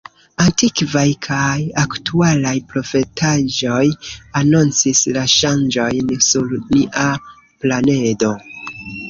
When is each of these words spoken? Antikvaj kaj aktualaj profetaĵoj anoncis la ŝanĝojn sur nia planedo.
Antikvaj 0.43 1.09
kaj 1.25 1.57
aktualaj 1.81 2.53
profetaĵoj 2.71 3.83
anoncis 4.41 5.03
la 5.19 5.27
ŝanĝojn 5.35 6.11
sur 6.31 6.57
nia 6.73 7.07
planedo. 7.29 8.35